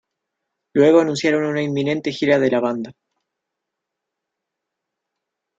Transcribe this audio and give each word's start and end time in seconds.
Luego 0.73 0.99
anunciaron 0.99 1.45
una 1.45 1.61
inminente 1.61 2.11
gira 2.11 2.39
de 2.39 2.49
la 2.49 2.59
banda. 2.59 2.91